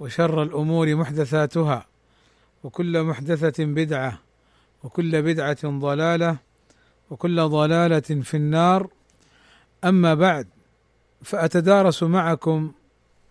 [0.00, 1.86] وشر الأمور محدثاتها
[2.64, 4.18] وكل محدثة بدعة
[4.84, 6.36] وكل بدعة ضلالة
[7.10, 8.88] وكل ضلالة في النار.
[9.84, 10.46] أما بعد
[11.22, 12.72] فأتدارس معكم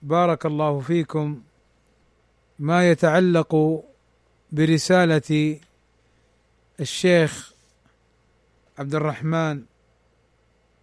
[0.02, 1.42] بارك الله فيكم
[2.60, 3.84] ما يتعلق
[4.52, 5.60] برسالة
[6.80, 7.54] الشيخ
[8.80, 9.64] عبد الرحمن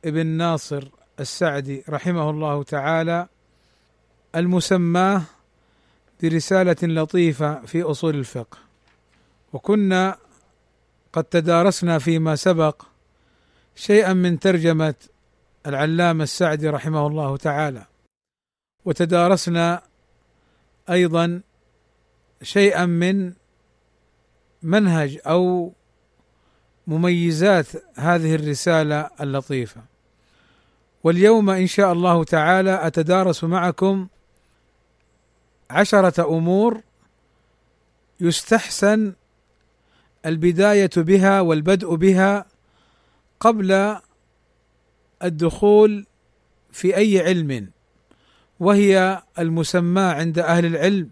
[0.05, 0.89] ابن ناصر
[1.21, 3.29] السعدي رحمه الله تعالى
[4.35, 5.23] المسماه
[6.23, 8.59] برسالة لطيفة في أصول الفقه.
[9.53, 10.17] وكنا
[11.13, 12.83] قد تدارسنا فيما سبق
[13.75, 14.95] شيئا من ترجمة
[15.67, 17.87] العلامة السعدي رحمه الله تعالى.
[18.85, 19.83] وتدارسنا
[20.91, 21.41] أيضا
[22.43, 23.33] شيئا من
[24.63, 25.73] منهج أو
[26.87, 29.83] مميزات هذه الرسالة اللطيفة.
[31.05, 34.09] واليوم إن شاء الله تعالى أتدارس معكم
[35.73, 36.81] عشرة أمور
[38.21, 39.13] يستحسن
[40.27, 42.47] البداية بها والبدء بها
[43.41, 43.97] قبل
[45.23, 46.07] الدخول
[46.73, 47.71] في أي علم
[48.61, 51.11] وهي المسمى عند أهل العلم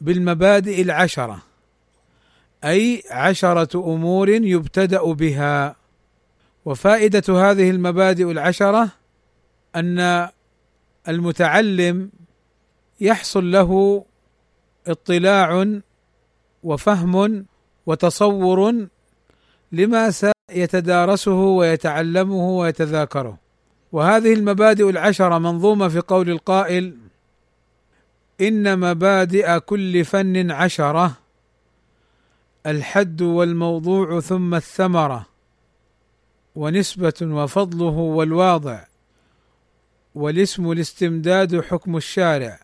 [0.00, 1.42] بالمبادئ العشرة
[2.64, 5.76] أي عشرة أمور يبتدأ بها.
[6.64, 8.88] وفائدة هذه المبادئ العشرة
[9.76, 10.28] أن
[11.08, 12.10] المتعلم
[13.00, 14.04] يحصل له
[14.86, 15.78] اطلاع
[16.62, 17.46] وفهم
[17.86, 18.86] وتصور
[19.72, 23.38] لما سيتدارسه ويتعلمه ويتذاكره.
[23.92, 26.96] وهذه المبادئ العشرة منظومة في قول القائل
[28.40, 31.12] إن مبادئ كل فن عشرة
[32.66, 35.26] الحد والموضوع ثم الثمرة
[36.56, 38.84] ونسبة وفضله والواضع
[40.14, 42.60] والاسم الاستمداد حكم الشارع.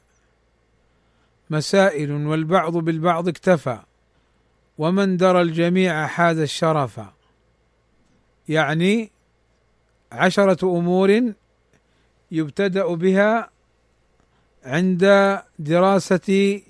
[1.50, 3.78] مسائل والبعض بالبعض اكتفى
[4.78, 7.00] ومن درى الجميع حاز الشرف.
[8.48, 9.10] يعني
[10.12, 11.32] عشرة أمور
[12.30, 13.50] يبتدأ بها
[14.64, 16.60] عند دراسة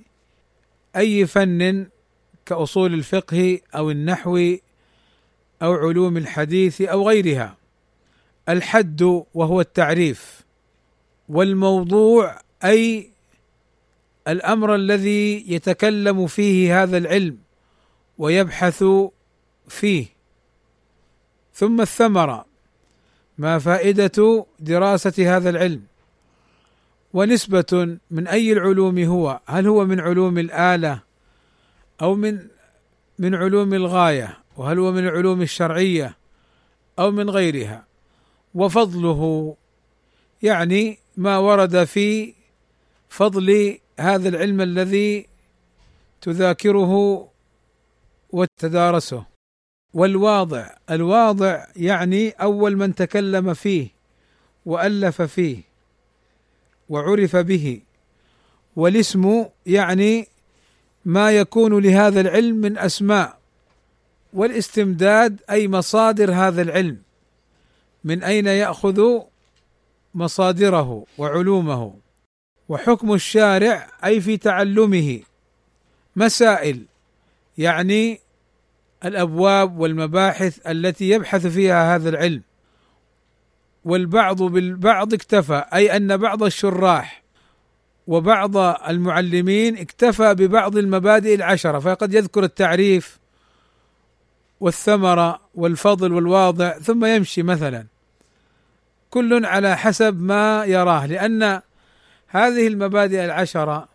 [0.97, 1.87] أي فن
[2.47, 4.57] كأصول الفقه أو النحو
[5.63, 7.57] أو علوم الحديث أو غيرها.
[8.49, 9.03] الحد
[9.35, 10.41] وهو التعريف
[11.29, 13.14] والموضوع أي
[14.29, 17.39] الأمر الذي يتكلم فيه هذا العلم
[18.19, 18.85] ويبحث
[19.69, 20.07] فيه.
[21.55, 22.47] ثم الثمرة
[23.39, 25.83] ما فائدة دراسة هذا العلم؟
[27.15, 31.01] ونسبة من أي العلوم هو؟ هل هو من علوم الآلة
[32.03, 32.39] أو من
[33.19, 36.17] من علوم الغاية؟ وهل هو من العلوم الشرعية
[36.99, 37.85] أو من غيرها؟
[38.55, 39.55] وفضله
[40.43, 42.35] يعني ما ورد في
[43.09, 45.27] فضل هذا العلم الذي
[46.21, 47.29] تذاكره
[48.33, 49.25] وتدارسه.
[49.95, 53.89] والواضع الواضع يعني أول من تكلم فيه
[54.67, 55.63] وألف فيه
[56.89, 57.81] وعرف به.
[58.77, 60.29] والاسم يعني
[61.05, 63.39] ما يكون لهذا العلم من أسماء.
[64.33, 67.03] والاستمداد أي مصادر هذا العلم.
[68.05, 69.21] من أين يأخذ
[70.15, 72.04] مصادره وعلومه.
[72.69, 75.21] وحكم الشارع أي في تعلمه.
[76.17, 76.85] مسائل
[77.59, 78.21] يعني
[79.05, 82.43] الأبواب والمباحث التي يبحث فيها هذا العلم.
[83.85, 87.23] والبعض بالبعض اكتفى أي أن بعض الشراح
[88.07, 88.57] وبعض
[88.89, 91.79] المعلمين اكتفى ببعض المبادئ العشرة.
[91.79, 93.19] فقد يذكر التعريف
[94.61, 97.87] والثمرة والفضل والواضع ثم يمشي مثلا.
[99.11, 101.61] كل على حسب ما يراه لأن
[102.35, 103.89] هذه المبادئ العشرة.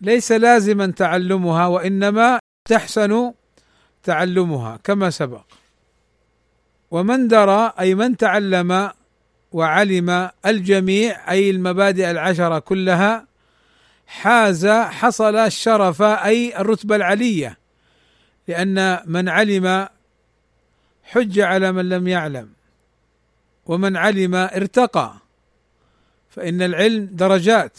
[0.00, 3.32] ليس لازما تعلمها وإنما تحسن
[4.02, 5.44] تعلمها كما سبق.
[6.90, 8.90] ومن درى أي من تعلم
[9.52, 13.26] وعلم الجميع أي المبادئ العشرة كلها
[14.06, 17.58] حاز حصل الشرف أي الرتبة العلية.
[18.48, 19.88] لأن من علم
[21.02, 22.52] حج على من لم يعلم
[23.66, 25.27] ومن علم ارتقى.
[26.28, 27.78] فإن العلم درجات.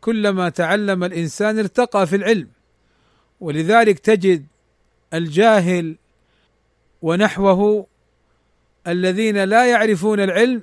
[0.00, 2.48] كلما تعلم الإنسان ارتقى في العلم
[3.40, 4.46] ولذلك تجد
[5.14, 5.96] الجاهل
[7.02, 7.86] ونحوه
[8.86, 10.62] الذين لا يعرفون العلم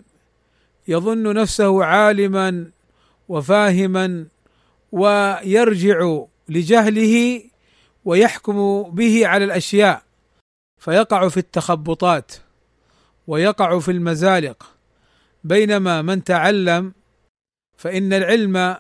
[0.87, 2.71] يظن نفسه عالما
[3.29, 4.25] وفاهما
[4.91, 7.43] ويرجع لجهله
[8.05, 10.01] ويحكم به على الأشياء
[10.77, 12.31] فيقع في التخبطات
[13.27, 14.76] ويقع في المزالق.
[15.43, 16.93] بينما من تعلم
[17.77, 18.77] فإن العلم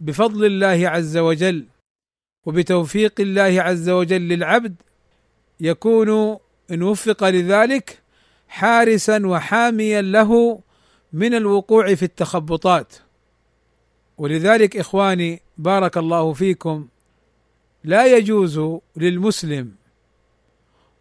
[0.00, 1.66] بفضل الله عز وجل
[2.46, 4.74] وبتوفيق الله عز وجل للعبد
[5.60, 6.38] يكون
[6.70, 8.02] إن وفق لذلك
[8.48, 10.60] حارسا وحاميا له
[11.12, 12.94] من الوقوع في التخبطات.
[14.18, 16.88] ولذلك إخواني بارك الله فيكم
[17.84, 18.60] لا يجوز
[18.96, 19.74] للمسلم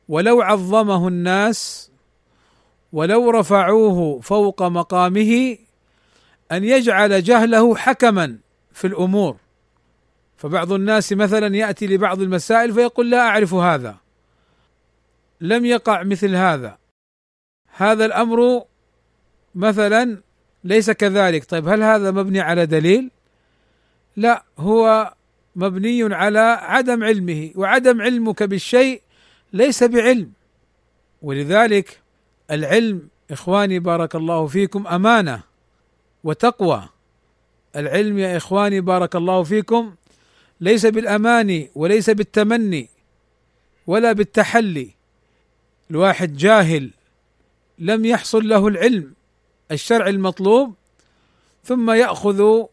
[0.09, 1.91] ولو عظمه الناس
[2.93, 5.57] ولو رفعوه فوق مقامه
[6.51, 8.37] أن يجعل جهله حكما
[8.71, 9.37] في الأمور.
[10.37, 13.95] فبعض الناس مثلا يأتي لبعض المسائل فيقول لا أعرف هذا
[15.41, 16.77] لم يقع مثل هذا.
[17.75, 18.65] هذا الأمر
[19.55, 20.21] مثلا
[20.63, 21.45] ليس كذلك.
[21.45, 23.11] طيب هل هذا مبني على دليل؟
[24.15, 25.13] لا هو
[25.55, 29.01] مبني على عدم علمه وعدم علمك بالشيء
[29.53, 30.31] ليس بعلم.
[31.21, 32.02] ولذلك
[32.51, 35.43] العلم إخواني بارك الله فيكم أمانة
[36.23, 36.89] وتقوى.
[37.75, 39.95] العلم يا إخواني بارك الله فيكم
[40.61, 42.89] ليس بالاماني وليس بالتمني
[43.87, 44.89] ولا بالتحلي.
[45.91, 46.89] الواحد جاهل
[47.79, 49.13] لم يحصل له العلم
[49.71, 50.75] الشرع المطلوب
[51.63, 52.65] ثم يأخذ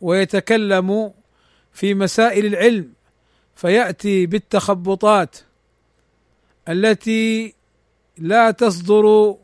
[0.00, 1.12] ويتكلم
[1.72, 2.92] في مسائل العلم
[3.56, 5.36] فيأتي بالتخبطات
[6.68, 7.54] التي
[8.18, 9.36] لا تصدر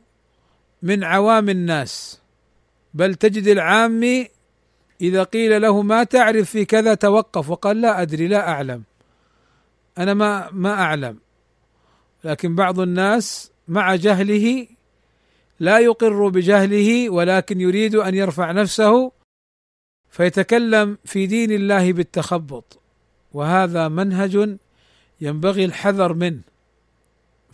[0.82, 2.20] من عوام الناس
[2.94, 4.28] بل تجد العامي
[5.00, 8.82] إذا قيل له ما تعرف في كذا توقف وقال لا أدري لا أعلم.
[9.98, 11.18] أنا ما ما أعلم.
[12.24, 14.66] لكن بعض الناس مع جهله
[15.60, 19.12] لا يقر بجهله ولكن يريد أن يرفع نفسه
[20.10, 22.80] فيتكلم في دين الله بالتخبط.
[23.32, 24.58] وهذا منهج
[25.20, 26.47] ينبغي الحذر منه.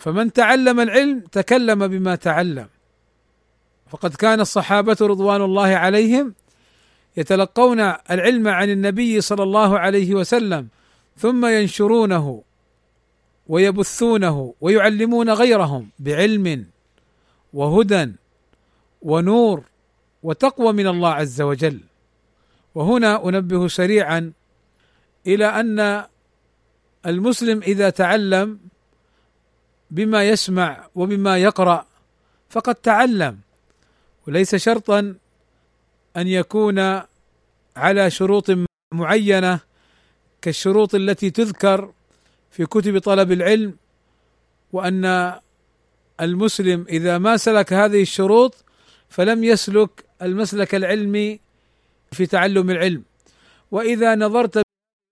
[0.04, 2.68] فمن تعلم العلم تكلم بما تعلم.
[3.88, 6.34] فقد كان الصحابة رضوان الله عليهم
[7.16, 7.80] يتلقون
[8.10, 10.68] العلم عن النبي صلى الله عليه وسلم
[11.16, 12.42] ثم ينشرونه
[13.46, 16.66] ويبثونه ويعلمون غيرهم بعلم
[17.52, 18.12] وهدى
[19.02, 19.64] ونور
[20.22, 21.80] وتقوى من الله عز وجل.
[22.74, 24.32] وهنا أنبه سريعا
[25.26, 26.04] إلى أن
[27.06, 28.58] المسلم إذا تعلم
[29.90, 31.86] بما يسمع وبما يقرأ
[32.50, 33.38] فقد تعلم
[34.26, 35.14] وليس شرطا
[36.16, 37.00] أن يكون
[37.76, 38.46] على شروط
[38.94, 39.60] معينة
[40.42, 41.92] كالشروط التي تذكر
[42.50, 43.76] في كتب طلب العلم
[44.72, 45.34] وأن
[46.20, 48.64] المسلم إذا ما سلك هذه الشروط
[49.08, 51.40] فلم يسلك المسلك العلمي
[52.12, 53.02] في تعلم العلم.
[53.70, 54.62] وإذا نظرت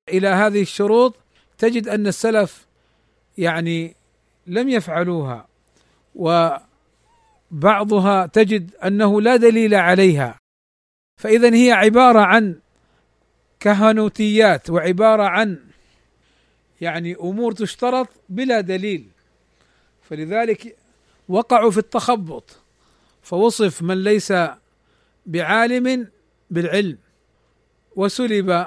[0.09, 1.17] إلى هذه الشروط
[1.59, 2.67] تجد أن السلف
[3.39, 3.97] يعني
[4.47, 5.49] لم يفعلوها
[7.53, 10.39] وبعضها تجد أنه لا دليل عليها.
[11.21, 12.61] فاذا هي عبارة عن
[13.61, 15.59] كهنوتيات وعبارة عن
[16.81, 19.09] يعني أمور تشترط بلا دليل.
[20.03, 20.77] فلذلك
[21.29, 22.59] وقعوا في التخبط
[23.23, 24.33] فوصف من ليس
[25.27, 26.09] بعالم
[26.51, 26.99] بالعلم.
[27.97, 28.67] وسلب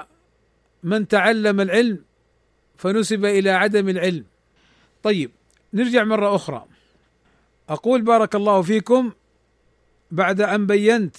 [0.82, 2.04] من تعلم العلم
[2.76, 4.24] فنسب إلى عدم العلم.
[5.02, 5.30] طيب
[5.76, 6.64] نرجع مرة أخرى.
[7.68, 9.12] أقول بارك الله فيكم
[10.10, 11.16] بعد أن بينت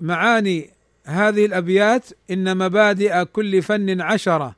[0.00, 0.70] معاني
[1.04, 4.56] هذه الأبيات إن مبادئ كل فن عشرة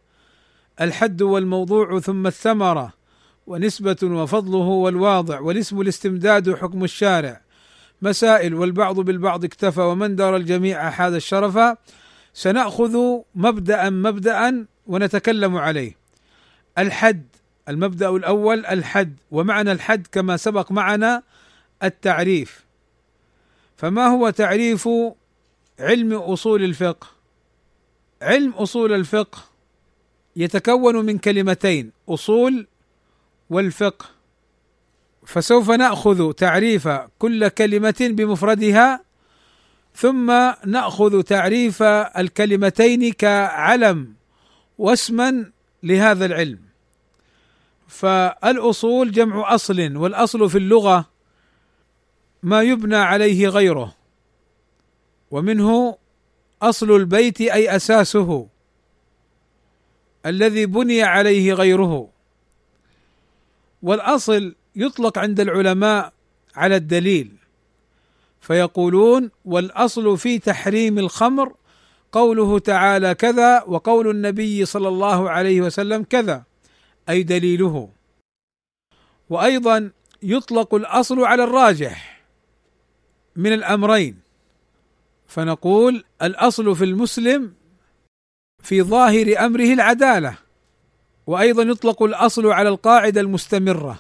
[0.81, 2.93] الحد والموضوع ثم الثمرة
[3.47, 7.41] ونسبة وفضله والواضع والاسم الاستمداد حكم الشارع.
[8.03, 11.77] مسائل والبعض بالبعض اكتفى ومن دار الجميع حاز الشرف.
[12.35, 12.99] سنأخذ
[13.35, 15.97] مبدأ مبدأ ونتكلم عليه.
[16.79, 17.28] الحد
[17.69, 21.23] المبدأ الأول الحد ومعنى الحد كما سبق معنا
[21.83, 22.65] التعريف.
[23.77, 24.89] فما هو تعريف
[25.81, 27.07] علم أصول الفقه؟
[28.23, 29.39] علم أصول الفقه
[30.37, 32.67] يتكون من كلمتين أصول
[33.51, 34.07] والفقه.
[35.27, 39.01] فسوف نأخذ تعريف كل كلمة بمفردها
[39.95, 44.15] ثم نأخذ تعريف الكلمتين كعلم
[44.79, 46.68] واسما لهذا العلم.
[47.89, 51.05] فالأصول جمع أصل والأصل في اللغة
[52.43, 53.95] ما يبنى عليه غيره
[55.31, 55.99] ومنه
[56.63, 58.49] أصل البيت أي أساسه
[60.27, 62.09] الذي بني عليه غيره.
[63.83, 66.13] والأصل يطلق عند العلماء
[66.57, 67.33] على الدليل
[68.41, 71.55] فيقولون والأصل في تحريم الخمر
[72.13, 76.48] قوله تعالى كذا وقول النبي صلى الله عليه وسلم كذا.
[77.09, 77.91] أي دليله.
[79.31, 79.91] وأيضا
[80.23, 82.23] يطلق الأصل على الراجح
[83.37, 84.21] من الأمرين.
[85.27, 87.55] فنقول الأصل في المسلم
[88.63, 90.39] في ظاهر أمره العدالة.
[91.27, 93.99] وأيضا يطلق الأصل على القاعدة المستمرة.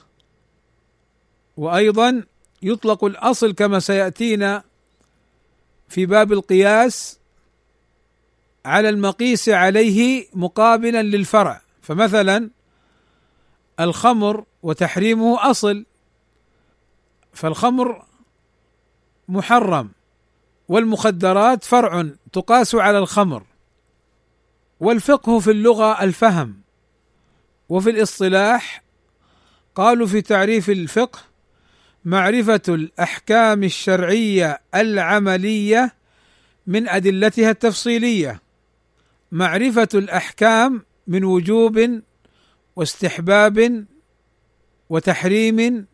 [1.57, 2.23] وأيضا
[2.62, 4.65] يطلق الأصل كما سيأتينا
[5.88, 7.19] في باب القياس
[8.65, 11.61] على المقيس عليه مقابلا للفرع.
[11.83, 12.50] فمثلا
[13.80, 15.87] الخمر وتحريمه أصل.
[17.32, 18.04] فالخمر
[19.28, 19.90] محرم
[20.68, 23.42] والمخدرات فرع تقاس على الخمر.
[24.80, 26.61] والفقه في اللغة الفهم.
[27.68, 28.82] وفي الاصطلاح
[29.75, 31.18] قالوا في تعريف الفقه
[32.04, 35.94] معرفة الأحكام الشرعية العملية
[36.66, 38.40] من أدلتها التفصيلية.
[39.32, 42.00] معرفة الأحكام من وجوب
[42.78, 43.85] واستحباب
[44.90, 45.87] وتحريم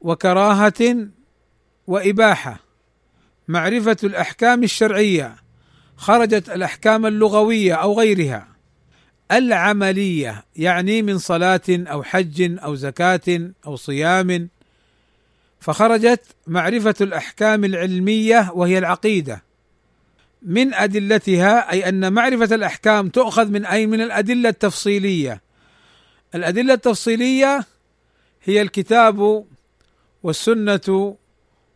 [0.00, 1.08] وكراهة
[1.86, 2.60] وإباحة.
[3.48, 5.36] معرفة الأحكام الشرعية
[5.96, 8.48] خرجت الأحكام اللغوية أو غيرها.
[9.32, 14.48] العملية يعني من صلاة أو حج أو زكاة أو صيام.
[15.60, 19.42] فخرجت معرفة الأحكام العلمية وهي العقيدة.
[20.42, 25.49] من أدلتها أي أن معرفة الأحكام تؤخذ من أي من الأدلة التفصيلية.
[26.34, 27.64] الأدلة التفصيلية
[28.42, 29.46] هي الكتاب
[30.22, 31.16] والسنة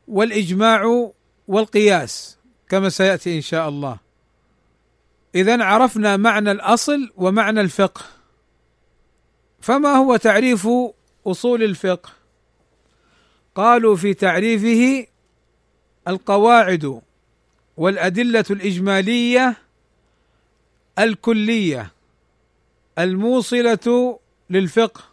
[0.08, 1.10] والإجماع
[1.48, 3.98] والقياس كما سيأتي إن شاء الله.
[5.34, 8.02] اذا عرفنا معنى الأصل ومعنى الفقه.
[9.60, 10.68] فما هو تعريف
[11.26, 12.10] أصول الفقه؟
[13.54, 15.06] قالوا في تعريفه
[16.08, 17.00] القواعد
[17.76, 19.56] والأدلة الإجمالية
[20.98, 21.90] الكلية
[22.98, 24.18] الموصلة
[24.54, 25.04] للفقه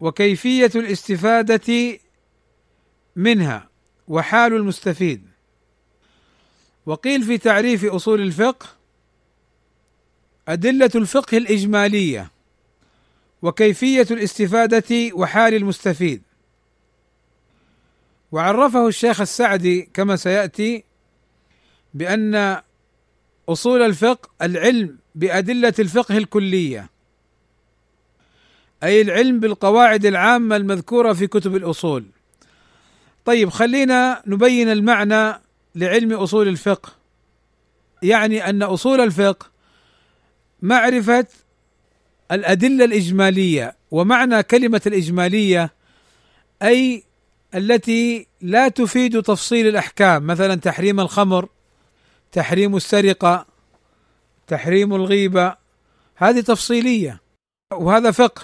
[0.00, 1.98] وكيفية الاستفادة
[3.16, 3.68] منها
[4.08, 5.26] وحال المستفيد.
[6.86, 8.66] وقيل في تعريف أصول الفقه
[10.48, 12.30] أدلة الفقه الإجمالية
[13.42, 16.22] وكيفية الاستفادة وحال المستفيد.
[18.32, 20.84] وعرفه الشيخ السعدي كما سيأتي
[21.94, 22.62] بأن
[23.48, 26.89] أصول الفقه العلم بأدلة الفقه الكلية.
[28.82, 32.04] أي العلم بالقواعد العامة المذكورة في كتب الأصول.
[33.24, 35.40] طيب خلينا نبين المعنى
[35.74, 36.92] لعلم أصول الفقه.
[38.02, 39.46] يعني أن أصول الفقه
[40.62, 41.26] معرفة
[42.32, 45.72] الأدلة الإجمالية ومعنى كلمة الإجمالية
[46.62, 47.04] أي
[47.54, 51.48] التي لا تفيد تفصيل الأحكام مثلا تحريم الخمر
[52.32, 53.46] تحريم السرقة
[54.46, 55.56] تحريم الغيبة.
[56.16, 57.20] هذه تفصيلية
[57.72, 58.42] وهذا فقه.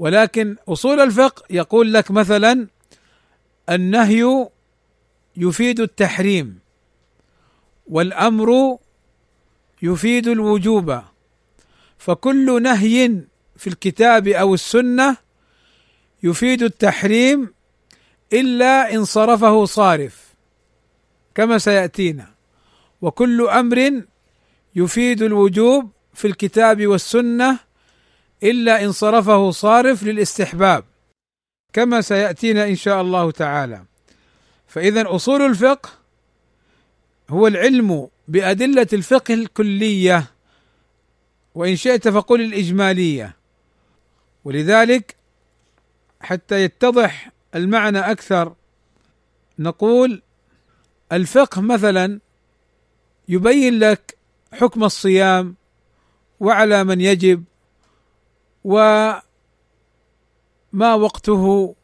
[0.00, 2.66] ولكن أصول الفقه يقول لك مثلا
[3.70, 4.48] النهي
[5.36, 6.58] يفيد التحريم
[7.86, 8.78] والأمر
[9.82, 11.00] يفيد الوجوب.
[11.98, 13.20] فكل نهي
[13.56, 15.16] في الكتاب أو السنة
[16.22, 17.54] يفيد التحريم
[18.32, 20.34] إلا إن صرفه صارف
[21.34, 22.28] كما سيأتينا.
[23.02, 24.02] وكل أمر
[24.76, 27.69] يفيد الوجوب في الكتاب والسنة
[28.42, 30.84] إلا إن صرفه صارف للاستحباب
[31.72, 33.84] كما سيأتينا إن شاء الله تعالى.
[34.66, 35.90] فإذا أصول الفقه
[37.30, 40.24] هو العلم بأدلة الفقه الكلية
[41.54, 43.36] وإن شئت فقل الإجمالية.
[44.44, 45.16] ولذلك
[46.20, 48.54] حتى يتضح المعنى أكثر
[49.58, 50.22] نقول
[51.12, 52.20] الفقه مثلا
[53.28, 54.16] يبين لك
[54.52, 55.54] حكم الصيام
[56.40, 57.44] وعلى من يجب
[58.64, 59.22] وما
[60.72, 61.74] وقته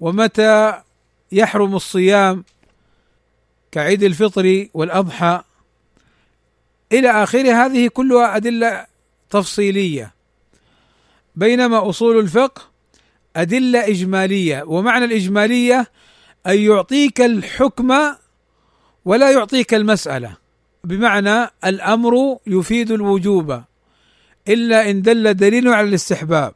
[0.00, 0.82] ومتى
[1.32, 2.44] يحرم الصيام
[3.72, 5.42] كعيد الفطر والأضحى.
[6.92, 8.86] إلى اخره هذه كلها أدلة
[9.30, 10.14] تفصيلية.
[11.36, 12.62] بينما أصول الفقه
[13.36, 15.86] أدلة إجمالية ومعنى الإجمالية
[16.46, 17.94] أن يعطيك الحكم
[19.04, 20.36] ولا يعطيك المسألة.
[20.84, 23.62] بمعنى الأمر يفيد الوجوب.
[24.48, 26.54] إلا إن دل دليل على الاستحباب.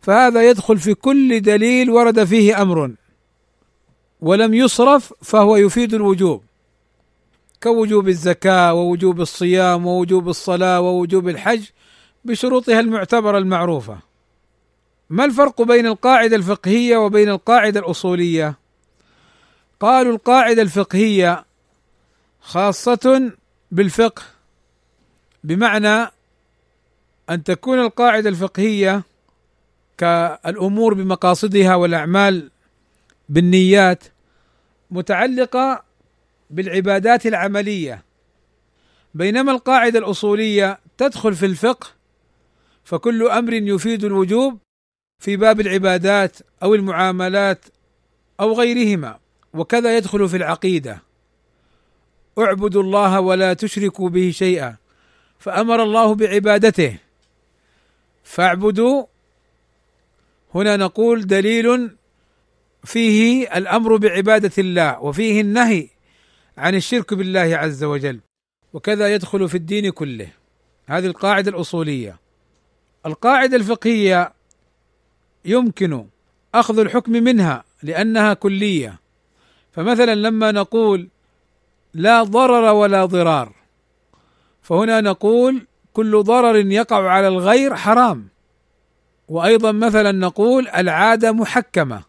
[0.00, 2.90] فهذا يدخل في كل دليل ورد فيه أمر.
[4.20, 6.42] ولم يصرف فهو يفيد الوجوب.
[7.62, 11.64] كوجوب الزكاة ووجوب الصيام ووجوب الصلاة ووجوب الحج
[12.24, 13.98] بشروطها المعتبرة المعروفة.
[15.10, 18.54] ما الفرق بين القاعدة الفقهية وبين القاعدة الأصولية؟
[19.80, 21.44] قالوا القاعدة الفقهية
[22.40, 23.32] خاصة
[23.70, 24.22] بالفقه
[25.44, 26.10] بمعنى
[27.30, 29.02] أن تكون القاعدة الفقهية
[29.98, 32.50] كالأمور بمقاصدها والأعمال
[33.28, 34.04] بالنيات
[34.90, 35.84] متعلقة
[36.50, 38.02] بالعبادات العملية.
[39.14, 41.86] بينما القاعدة الأصولية تدخل في الفقه
[42.84, 44.58] فكل أمر يفيد الوجوب
[45.22, 47.64] في باب العبادات أو المعاملات
[48.40, 49.18] أو غيرهما
[49.54, 51.02] وكذا يدخل في العقيدة.
[52.38, 54.76] اعبدوا الله ولا تشركوا به شيئا
[55.38, 57.05] فأمر الله بعبادته.
[58.26, 59.04] فاعبدوا.
[60.54, 61.96] هنا نقول دليل
[62.84, 65.88] فيه الأمر بعبادة الله وفيه النهي
[66.58, 68.20] عن الشرك بالله عز وجل
[68.72, 70.28] وكذا يدخل في الدين كله.
[70.86, 72.18] هذه القاعدة الأصولية.
[73.06, 74.32] القاعدة الفقهية
[75.44, 76.06] يمكن
[76.54, 79.00] أخذ الحكم منها لأنها كلية.
[79.72, 81.08] فمثلا لما نقول
[81.94, 83.52] لا ضرر ولا ضرار
[84.62, 88.28] فهنا نقول كل ضرر يقع على الغير حرام.
[89.28, 92.02] وأيضا مثلا نقول العادة محكمة.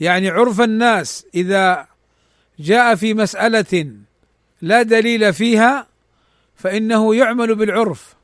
[0.00, 1.86] يعني عرف الناس إذا
[2.58, 3.92] جاء في مسألة
[4.62, 5.86] لا دليل فيها
[6.56, 8.14] فإنه يعمل بالعرف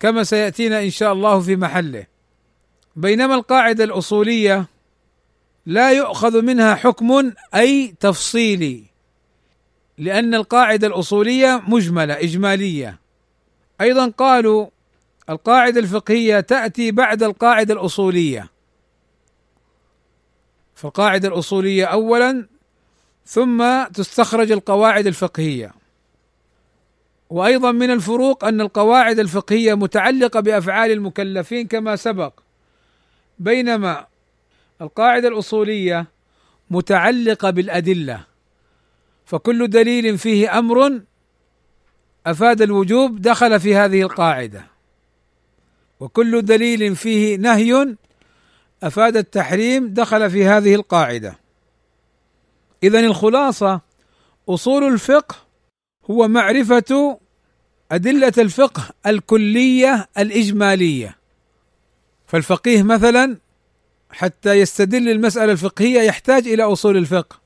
[0.00, 2.06] كما سيأتينا إن شاء الله في محله.
[2.96, 4.66] بينما القاعدة الأصولية
[5.66, 8.84] لا يؤخذ منها حكم أي تفصيلي
[9.98, 13.07] لأن القاعدة الأصولية مجملة إجمالية.
[13.80, 14.66] أيضا قالوا
[15.30, 18.48] القاعدة الفقهية تأتي بعد القاعدة الأصولية.
[20.74, 22.46] فالقاعدة الأصولية اولا
[23.26, 25.72] ثم تستخرج القواعد الفقهية.
[27.30, 32.32] وأيضا من الفروق أن القواعد الفقهية متعلقة بأفعال المكلفين كما سبق.
[33.38, 34.06] بينما
[34.80, 36.06] القاعدة الأصولية
[36.70, 38.24] متعلقة بالأدلة
[39.24, 41.00] فكل دليل فيه أمر
[42.30, 44.66] أفاد الوجوب دخل في هذه القاعدة.
[46.00, 47.96] وكل دليل فيه نهي
[48.82, 51.38] أفاد التحريم دخل في هذه القاعدة.
[52.82, 53.80] اذا الخلاصة
[54.48, 55.36] أصول الفقه
[56.10, 57.18] هو معرفة
[57.92, 61.18] أدلة الفقه الكلية الإجمالية.
[62.26, 63.38] فالفقيه مثلا
[64.10, 67.40] حتى يستدل المسألة الفقهية يحتاج إلى أصول الفقه.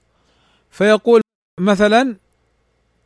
[0.70, 1.20] فيقول
[1.60, 2.16] مثلا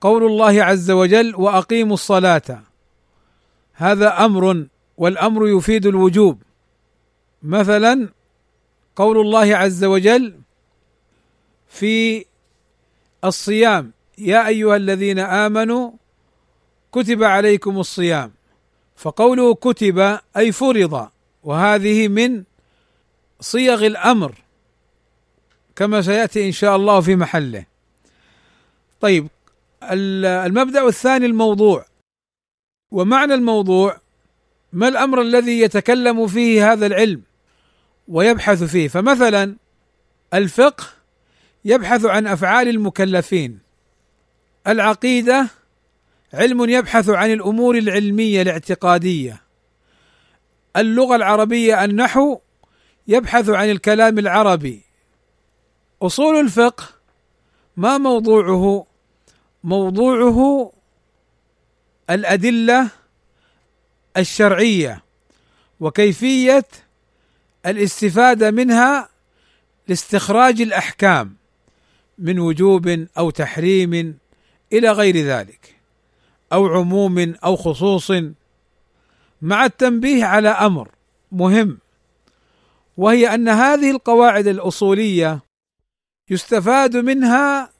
[0.06, 2.62] قول الله عز وجل وأقيموا الصلاة.
[3.72, 4.66] هذا أمر
[4.96, 6.42] والأمر يفيد الوجوب.
[7.42, 8.08] مثلا
[8.96, 10.40] قول الله عز وجل
[11.68, 12.24] في
[13.24, 15.90] الصيام يا أيها الذين آمنوا
[16.92, 18.32] كتب عليكم الصيام.
[18.96, 21.08] فقوله كتب أي فرض
[21.44, 22.42] وهذه من
[23.40, 24.34] صيغ الأمر
[25.76, 27.64] كما سيأتي إن شاء الله في محله.
[29.00, 29.28] طيب
[29.82, 31.86] المبدأ الثاني الموضوع.
[32.90, 34.00] ومعنى الموضوع
[34.72, 37.22] ما الأمر الذي يتكلم فيه هذا العلم
[38.08, 39.56] ويبحث فيه؟ فمثلا
[40.34, 40.84] الفقه
[41.64, 43.58] يبحث عن أفعال المكلفين.
[44.66, 45.48] العقيدة
[46.34, 49.42] علم يبحث عن الأمور العلمية الاعتقادية.
[50.76, 52.38] اللغة العربية النحو
[53.08, 54.82] يبحث عن الكلام العربي.
[56.02, 56.84] أصول الفقه
[57.76, 58.86] ما موضوعه؟
[59.66, 60.72] موضوعه
[62.10, 62.88] الأدلة
[64.16, 65.02] الشرعية
[65.80, 66.64] وكيفية
[67.66, 69.08] الاستفادة منها
[69.88, 71.36] لاستخراج الأحكام
[72.18, 74.18] من وجوب أو تحريم
[74.72, 75.74] إلى غير ذلك
[76.52, 78.12] أو عموم أو خصوص
[79.42, 80.88] مع التنبيه على أمر
[81.32, 81.78] مهم
[82.96, 85.40] وهي أن هذه القواعد الأصولية
[86.30, 87.70] يستفاد منها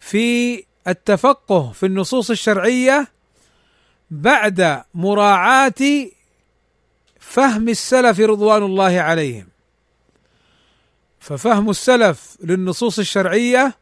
[0.00, 3.08] في التفقه في النصوص الشرعية
[4.10, 6.08] بعد مراعاة
[7.20, 9.46] فهم السلف رضوان الله عليهم.
[11.20, 13.74] ففهم السلف للنصوص الشرعية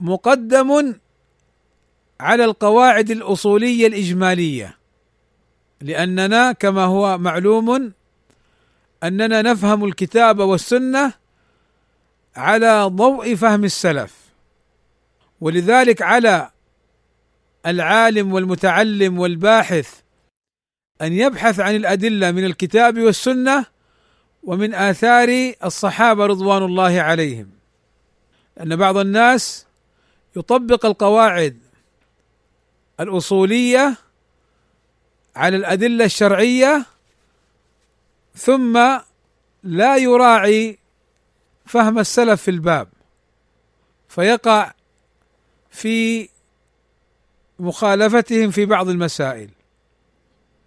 [0.00, 0.94] مقدم
[2.20, 4.76] على القواعد الأصولية الإجمالية
[5.80, 7.92] لأننا كما هو معلوم
[9.02, 11.12] أننا نفهم الكتاب والسنة
[12.36, 14.17] على ضوء فهم السلف.
[15.40, 16.50] ولذلك على
[17.66, 20.00] العالم والمتعلم والباحث
[21.02, 23.66] أن يبحث عن الأدلة من الكتاب والسنة
[24.42, 27.50] ومن آثار الصحابة رضوان الله عليهم.
[28.60, 29.66] ان بعض الناس
[30.36, 31.58] يطبق القواعد
[33.00, 33.96] الأصولية
[35.36, 36.86] على الأدلة الشرعية
[38.34, 38.98] ثم
[39.62, 40.78] لا يراعي
[41.66, 42.88] فهم السلف في الباب
[44.08, 44.72] فيقع
[45.78, 46.28] في
[47.58, 49.50] مخالفتهم في بعض المسائل.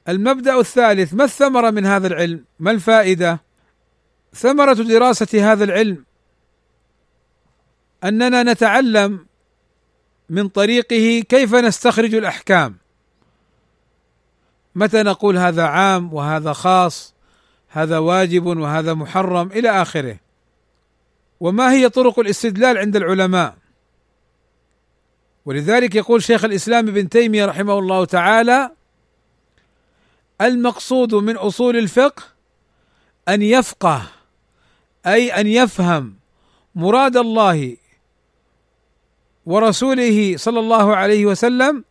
[0.10, 3.42] المبدأ الثالث ما الثمرة من هذا العلم؟ ما الفائدة؟
[4.34, 6.06] ثمرة دراسة هذا العلم
[8.04, 9.26] أننا نتعلم
[10.30, 12.78] من طريقه كيف نستخرج الأحكام.
[14.76, 17.14] متى نقول هذا عام وهذا خاص
[17.70, 20.20] هذا واجب وهذا محرم إلى آخره.
[21.40, 23.61] وما هي طرق الاستدلال عند العلماء؟
[25.46, 28.72] ولذلك يقول شيخ الإسلام ابن تيمية رحمه الله تعالى
[30.42, 32.24] المقصود من أصول الفقه
[33.30, 34.04] أن يفقه
[35.06, 36.16] أي أن يفهم
[36.76, 37.78] مراد الله
[39.46, 41.84] ورسوله صلى الله عليه وسلم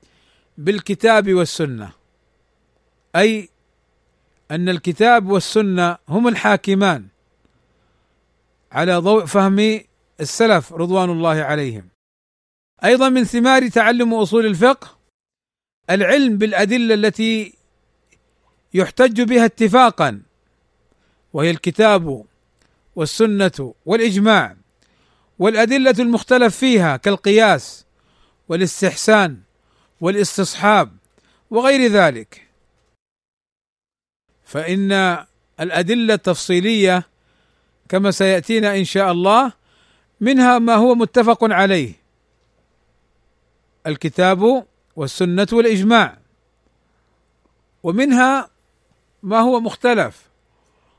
[0.58, 1.92] بالكتاب والسنة.
[3.16, 3.48] أي
[4.50, 7.06] أن الكتاب والسنة هم الحاكمان
[8.72, 9.80] على ضوء فهم
[10.20, 11.89] السلف رضوان الله عليهم.
[12.84, 14.98] أيضا من ثمار تعلم أصول الفقه
[15.90, 17.54] العلم بالأدلة التي
[18.74, 20.22] يحتج بها اتفاقا
[21.32, 22.24] وهي الكتاب
[22.96, 24.56] والسنة والإجماع
[25.38, 27.84] والأدلة المختلف فيها كالقياس
[28.48, 29.40] والاستحسان
[30.00, 30.96] والاستصحاب
[31.50, 32.48] وغير ذلك.
[34.44, 34.92] فإن
[35.60, 37.06] الأدلة التفصيلية
[37.88, 39.52] كما سيأتينا إن شاء الله
[40.20, 41.99] منها ما هو متفق عليه.
[43.86, 44.66] الكتاب
[44.96, 46.18] والسنة والإجماع.
[47.82, 48.50] ومنها
[49.22, 50.28] ما هو مختلف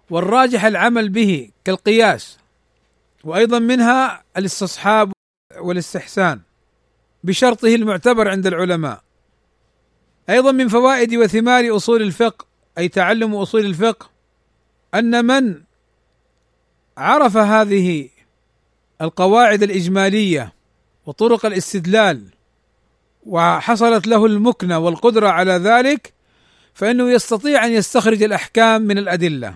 [0.09, 2.37] والراجح العمل به كالقياس
[3.23, 5.11] وأيضا منها الاستصحاب
[5.57, 6.41] والاستحسان
[7.23, 9.03] بشرطه المعتبر عند العلماء.
[10.29, 12.45] أيضا من فوائد وثمار أصول الفقه
[12.77, 14.09] أي تعلم أصول الفقه
[14.93, 15.61] أن من
[16.97, 18.09] عرف هذه
[19.01, 20.53] القواعد الإجمالية
[21.05, 22.27] وطرق الاستدلال
[23.23, 26.13] وحصلت له المكنة والقدرة على ذلك
[26.73, 29.55] فإنه يستطيع أن يستخرج الأحكام من الأدلة.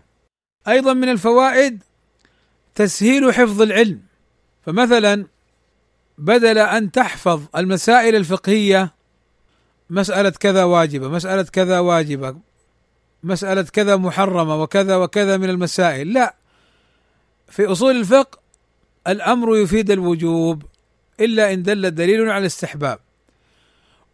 [0.67, 1.83] أيضا من الفوائد
[2.75, 4.01] تسهيل حفظ العلم.
[4.65, 5.25] فمثلا
[6.17, 8.93] بدل أن تحفظ المسائل الفقهية
[9.89, 12.35] مسألة كذا واجبة مسألة كذا واجبة
[13.23, 16.13] مسألة كذا محرمة وكذا وكذا من المسائل.
[16.13, 16.35] لا
[17.47, 18.39] في أصول الفقه
[19.07, 20.63] الأمر يفيد الوجوب
[21.19, 22.99] إلا إن دل دليل على الاستحباب.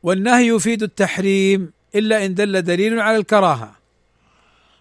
[0.04, 3.76] والنهي يفيد التحريم إلا إن دل دليل على الكراهة.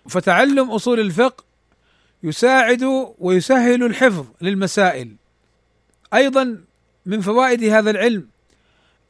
[0.09, 1.45] فتعلم أصول الفقه
[2.23, 5.17] يساعد ويسهل الحفظ للمسائل.
[6.15, 6.61] أيضا
[7.07, 8.29] من فوائد هذا العلم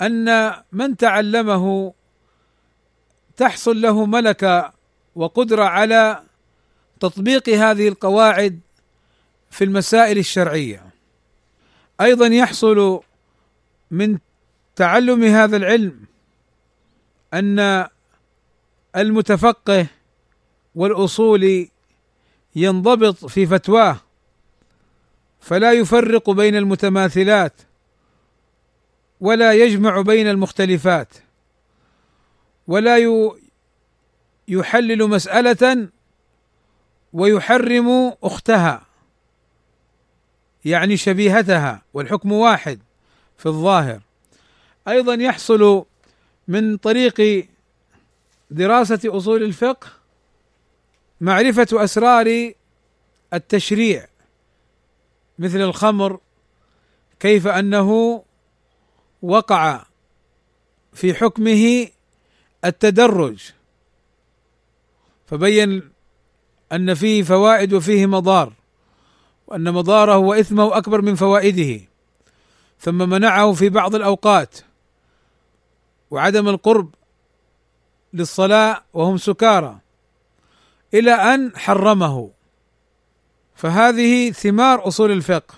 [0.03, 1.94] أن من تعلمه
[3.37, 4.73] تحصل له ملكة
[5.14, 6.23] وقدرة على
[7.01, 8.61] تطبيق هذه القواعد
[9.51, 10.90] في المسائل الشرعية.
[12.01, 13.01] أيضا يحصل
[13.90, 14.18] من
[14.81, 16.01] تعلم هذا العلم
[17.35, 17.87] أن
[18.97, 19.87] المتفقه
[20.75, 21.71] والاصولي
[22.57, 24.01] ينضبط في فتواه
[25.40, 27.53] فلا يفرق بين المتماثلات
[29.21, 31.14] ولا يجمع بين المختلفات
[32.66, 32.97] ولا
[34.49, 35.88] يحلل مسألة
[37.12, 38.87] ويحرم أختها
[40.64, 42.81] يعني شبيهتها والحكم واحد
[43.38, 44.10] في الظاهر.
[44.88, 45.85] أيضا يحصل
[46.49, 47.49] من طريق
[48.51, 49.88] دراسة أصول الفقه
[51.21, 52.53] معرفة أسرار
[53.35, 54.07] التشريع
[55.38, 56.21] مثل الخمر
[57.21, 58.23] كيف أنه
[59.23, 59.85] وقع
[60.93, 61.88] في حكمه
[62.64, 63.53] التدرج.
[65.27, 65.90] فبين
[66.73, 68.53] أن فيه فوائد وفيه مضار
[69.47, 71.81] وأن مضاره وإثمه أكبر من فوائده.
[72.81, 74.57] ثم منعه في بعض الأوقات.
[76.11, 76.94] وعدم القرب
[78.12, 79.79] للصلاة وهم سكارى
[80.94, 82.31] إلى أن حرمه.
[83.55, 85.55] فهذه ثمار أصول الفقه.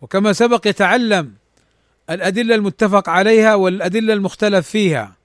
[0.00, 1.34] وكما سبق يتعلم
[2.10, 5.16] الأدلة المتفق عليها والأدلة المختلف فيها.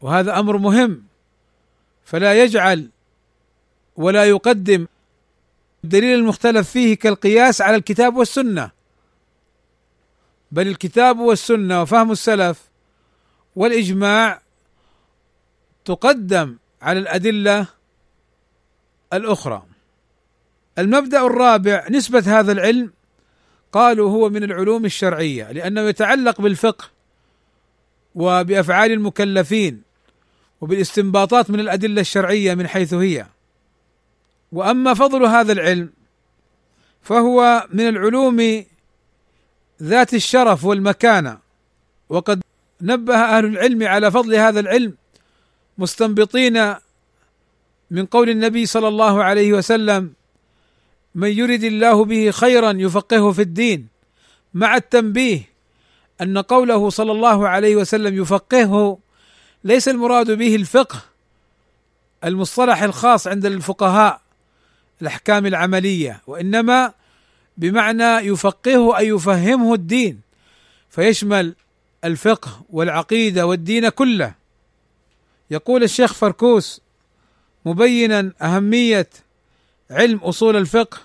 [0.00, 1.02] وهذا أمر مهم.
[2.04, 2.88] فلا يجعل
[3.96, 4.86] ولا يقدم
[5.84, 8.70] الدليل المختلف فيه كالقياس على الكتاب والسنة.
[10.54, 12.62] بل الكتاب والسنة وفهم السلف
[13.56, 14.40] والإجماع
[15.84, 17.66] تقدم على الأدلة
[19.12, 19.62] الأخرى.
[20.78, 22.92] المبدأ الرابع نسبة هذا العلم
[23.72, 26.84] قالوا هو من العلوم الشرعية لأنه يتعلق بالفقه
[28.14, 29.82] وبأفعال المكلفين
[30.60, 33.26] وبالاستنباطات من الأدلة الشرعية من حيث هي.
[34.52, 35.90] وأما فضل هذا العلم
[37.02, 38.64] فهو من العلوم
[39.82, 41.38] ذات الشرف والمكانة.
[42.08, 42.42] وقد
[42.80, 44.94] نبه أهل العلم على فضل هذا العلم
[45.78, 46.74] مستنبطين
[47.90, 50.12] من قول النبي صلى الله عليه وسلم
[51.14, 53.88] من يرد الله به خيرا يفقهه في الدين.
[54.54, 55.54] مع التنبيه
[56.20, 58.98] أن قوله صلى الله عليه وسلم يفقهه
[59.64, 61.02] ليس المراد به الفقه
[62.24, 64.20] المصطلح الخاص عند الفقهاء
[65.02, 66.92] الأحكام العملية وإنما
[67.56, 70.20] بمعنى يفقهه أي يفهمه الدين
[70.90, 71.54] فيشمل
[72.04, 74.34] الفقه والعقيدة والدين كله.
[75.50, 76.80] يقول الشيخ فركوس
[77.64, 79.08] مبينا أهمية
[79.90, 80.98] علم أصول الفقه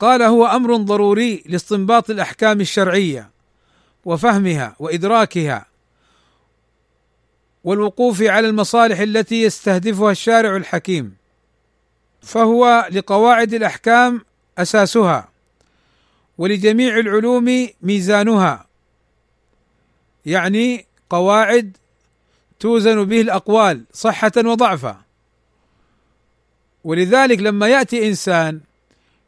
[0.00, 3.30] قال هو أمر ضروري لاستنباط الأحكام الشرعية
[4.04, 5.66] وفهمها وإدراكها
[7.64, 11.16] والوقوف على المصالح التي يستهدفها الشارع الحكيم
[12.22, 14.24] فهو لقواعد الأحكام
[14.58, 15.28] أساسها.
[16.40, 18.66] ولجميع العلوم ميزانها.
[20.26, 21.76] يعني قواعد
[22.60, 25.02] توزن به الأقوال صحة وضعفا.
[26.84, 28.60] ولذلك لما يأتي إنسان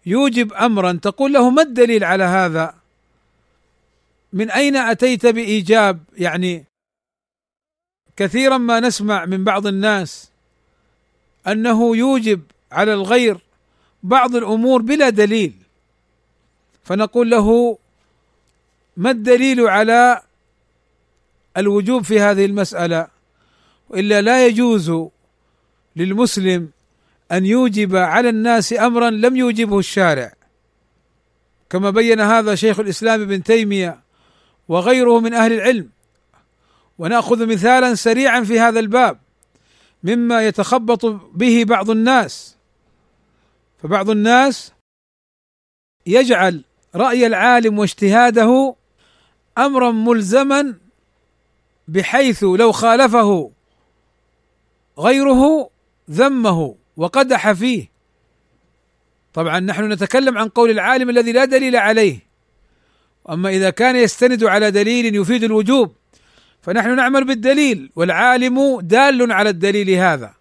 [0.06, 2.74] يوجب أمرا تقول له ما الدليل على هذا؟
[4.32, 6.64] من أين أتيت بإيجاب؟ يعني
[8.16, 10.30] كثيرا ما نسمع من بعض الناس
[11.46, 13.38] أنه يوجب على الغير
[14.02, 15.61] بعض الأمور بلا دليل.
[16.84, 17.78] فنقول له
[18.96, 20.22] ما الدليل على
[21.56, 23.08] الوجوب في هذه المسألة؟
[23.88, 24.92] وإلا لا يجوز
[25.96, 26.70] للمسلم
[27.32, 30.32] أن يوجب على الناس امرا لم يوجبه الشارع.
[31.70, 34.00] كما بين هذا شيخ الإسلام ابن تيمية
[34.68, 35.90] وغيره من أهل العلم.
[36.98, 39.18] ونأخذ مثالا سريعا في هذا الباب
[40.02, 42.56] مما يتخبط به بعض الناس.
[43.82, 44.72] فبعض الناس
[46.06, 48.74] يجعل رأي العالم واجتهاده
[49.58, 50.74] أمرا ملزما
[51.88, 53.50] بحيث لو خالفه
[54.98, 55.70] غيره
[56.10, 57.92] ذمه وقدح فيه.
[59.34, 62.18] طبعا نحن نتكلم عن قول العالم الذي لا دليل عليه.
[63.30, 65.92] اما إذا كان يستند على دليل يفيد الوجوب
[66.62, 70.34] فنحن نعمل بالدليل والعالم دال على الدليل هذا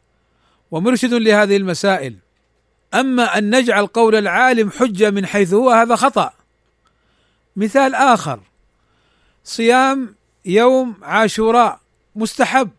[0.72, 2.16] ومرشد لهذه المسائل.
[2.94, 6.41] أما أن نجعل قول العالم حجة من حيث هو هذا خطأ.
[7.56, 8.40] مثال آخر.
[9.44, 11.80] صيام يوم عاشوراء
[12.16, 12.70] مستحب.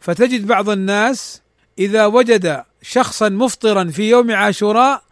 [0.00, 1.42] فتجد بعض الناس
[1.78, 5.02] إذا وجد شخصا مفطرا في يوم عاشوراء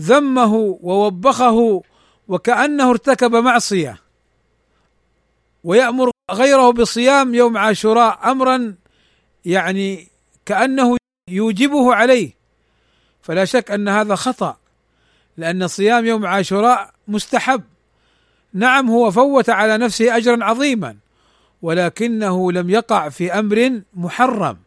[0.00, 1.82] ذمه ووبخه
[2.28, 4.00] وكأنه ارتكب معصية
[5.64, 8.74] ويأمر غيره بصيام يوم عاشوراء أمرا
[9.44, 10.08] يعني
[10.46, 10.96] كأنه
[11.28, 12.32] يوجبه عليه.
[13.22, 14.56] فلا شك أن هذا خطأ.
[15.38, 17.62] لأن صيام يوم عاشوراء مستحب.
[18.52, 20.96] نعم هو فوت على نفسه أجرا عظيما
[21.62, 24.58] ولكنه لم يقع في أمر محرم.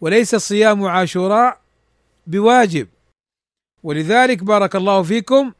[0.00, 1.60] وليس صيام عاشوراء
[2.26, 2.88] بواجب.
[3.82, 5.52] ولذلك بارك الله فيكم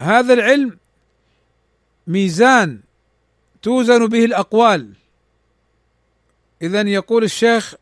[0.00, 0.78] هذا العلم
[2.06, 2.80] ميزان
[3.62, 4.92] توزن به الأقوال.
[6.62, 7.74] اذا يقول الشيخ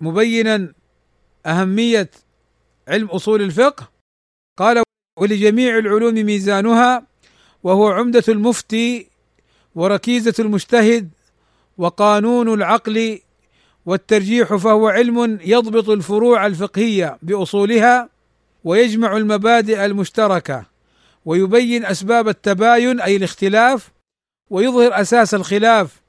[0.00, 0.72] مبينا
[1.46, 2.10] أهمية
[2.88, 3.97] علم أصول الفقه
[4.58, 4.82] قال
[5.18, 7.06] ولجميع العلوم ميزانها
[7.62, 9.06] وهو عمدة المفتي
[9.74, 11.10] وركيزة المجتهد
[11.78, 13.18] وقانون العقل
[13.86, 18.08] والترجيح فهو علم يضبط الفروع الفقهية بأصولها
[18.64, 20.64] ويجمع المبادئ المشتركة
[21.24, 23.90] ويبين أسباب التباين أي الاختلاف
[24.50, 26.02] ويظهر أساس الخلاف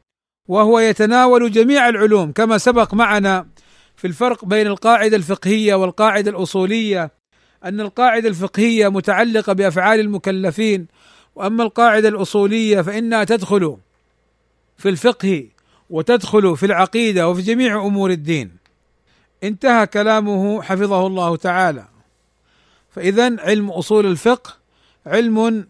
[0.47, 3.47] وهو يتناول جميع العلوم كما سبق معنا
[3.95, 7.18] في الفرق بين القاعدة الفقهية والقاعدة الأصولية.
[7.65, 10.87] أن القاعدة الفقهية متعلقة بأفعال المكلفين
[11.35, 13.77] وأما القاعدة الأصولية فإنها تدخل
[14.77, 15.47] في الفقه
[15.89, 18.51] وتدخل في العقيدة وفي جميع أمور الدين.
[19.43, 21.87] انتهى كلامه حفظه الله تعالى.
[22.89, 24.53] فاذا علم أصول الفقه
[25.05, 25.67] علم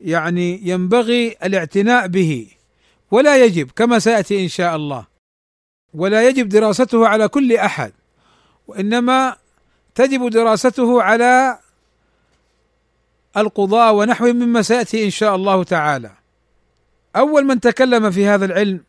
[0.00, 2.48] يعني ينبغي الاعتناء به
[3.10, 5.06] ولا يجب كما سيأتي إن شاء الله.
[5.94, 7.92] ولا يجب دراسته على كل أحد
[8.68, 9.36] وإنما
[9.98, 11.58] تجب دراسته على
[13.36, 16.10] القضاء ونحو مما سيأتي إن شاء الله تعالى.
[17.16, 18.80] أول من تكلم في هذا العلم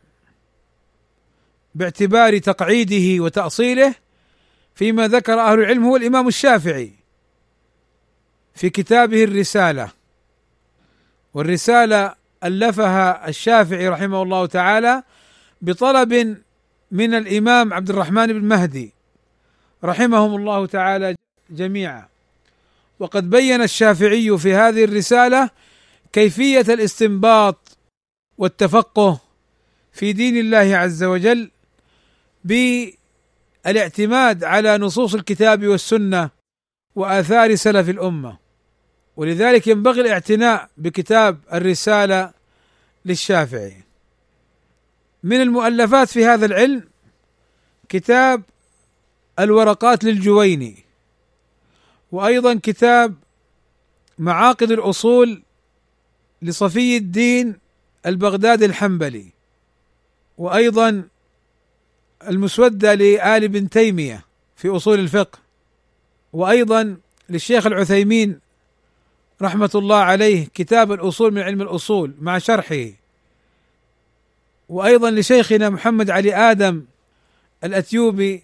[1.74, 3.94] باعتبار تقعيده وتأصيله
[4.74, 6.92] فيما ذكر أهل العلم هو الإمام الشافعي
[8.54, 9.92] في كتابه الرسالة.
[11.34, 15.02] والرسالة ألفها الشافعي رحمه الله تعالى
[15.62, 16.36] بطلب
[16.90, 18.99] من الإمام عبد الرحمن بن مهدي.
[19.84, 21.14] رحمهم الله تعالى
[21.50, 22.08] جميعا.
[22.98, 25.50] وقد بين الشافعي في هذه الرسالة
[26.12, 27.78] كيفية الاستنباط
[28.38, 29.20] والتفقه
[29.92, 31.50] في دين الله عز وجل
[32.44, 36.30] بالاعتماد على نصوص الكتاب والسنة
[36.94, 38.36] وآثار سلف الأمة.
[39.16, 42.32] ولذلك ينبغي الاعتناء بكتاب الرسالة
[43.04, 43.76] للشافعي.
[45.22, 46.84] من المؤلفات في هذا العلم
[47.88, 48.42] كتاب
[49.44, 50.84] الورقات للجويني.
[52.12, 53.14] وأيضا كتاب
[54.18, 55.42] معاقد الأصول
[56.42, 57.56] لصفي الدين
[58.06, 59.26] البغدادي الحنبلي.
[60.38, 61.04] وأيضا
[62.28, 64.24] المسودة لآل بن تيمية
[64.56, 65.38] في أصول الفقه.
[66.32, 66.96] وأيضا
[67.28, 68.40] للشيخ العثيمين
[69.42, 72.86] رحمة الله عليه كتاب الأصول من علم الأصول مع شرحه.
[74.68, 76.84] وأيضا لشيخنا محمد علي آدم
[77.64, 78.42] الأثيوبي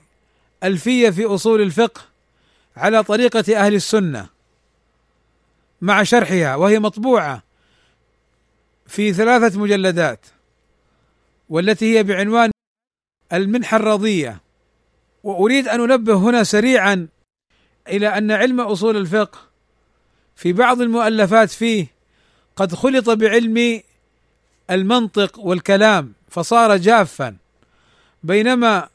[0.64, 2.00] الفيه في أصول الفقه
[2.76, 4.28] على طريقة أهل السنة
[5.80, 7.42] مع شرحها وهي مطبوعة
[8.86, 10.26] في ثلاثة مجلدات
[11.48, 12.50] والتي هي بعنوان
[13.32, 14.40] المنحه الرضيه
[15.22, 17.08] وأريد أن أنبه هنا سريعا
[17.88, 19.38] إلى أن علم أصول الفقه
[20.36, 21.86] في بعض المؤلفات فيه
[22.56, 23.82] قد خلط بعلم
[24.70, 27.36] المنطق والكلام فصار جافا
[28.22, 28.88] بينما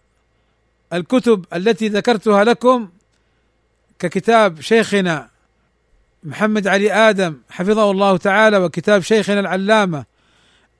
[0.93, 2.89] الكتب التي ذكرتها لكم
[3.99, 5.29] ككتاب شيخنا
[6.23, 10.05] محمد علي آدم حفظه الله تعالى وكتاب شيخنا العلامة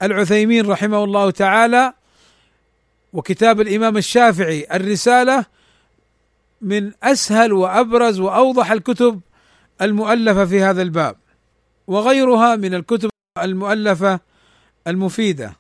[0.02, 1.94] العثيمين رحمه الله تعالى
[3.14, 5.46] وكتاب الإمام الشافعي الرسالة
[6.62, 9.22] من أسهل وأبرز وأوضح الكتب
[9.82, 11.16] المؤلفة في هذا الباب
[11.88, 14.20] وغيرها من الكتب المؤلفة
[14.88, 15.54] المفيدة.